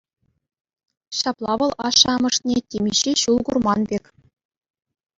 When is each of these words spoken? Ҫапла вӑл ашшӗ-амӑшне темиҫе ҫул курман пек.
Ҫапла 1.17 1.53
вӑл 1.63 1.73
ашшӗ-амӑшне 1.91 2.57
темиҫе 2.75 3.11
ҫул 3.27 3.37
курман 3.51 3.81
пек. 3.93 4.05